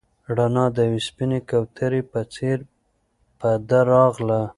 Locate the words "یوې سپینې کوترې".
0.87-2.01